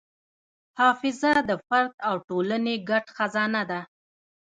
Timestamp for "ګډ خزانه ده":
2.89-3.81